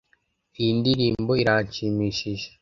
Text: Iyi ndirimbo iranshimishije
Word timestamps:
Iyi 0.59 0.71
ndirimbo 0.79 1.31
iranshimishije 1.41 2.47